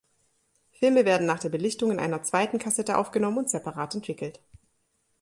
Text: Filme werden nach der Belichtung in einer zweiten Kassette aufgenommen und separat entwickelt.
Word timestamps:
Filme 0.71 1.05
werden 1.05 1.27
nach 1.27 1.37
der 1.41 1.49
Belichtung 1.49 1.91
in 1.91 1.99
einer 1.99 2.23
zweiten 2.23 2.57
Kassette 2.57 2.97
aufgenommen 2.97 3.37
und 3.37 3.51
separat 3.51 3.93
entwickelt. 3.93 4.39